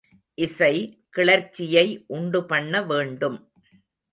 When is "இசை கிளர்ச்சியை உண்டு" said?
0.37-2.41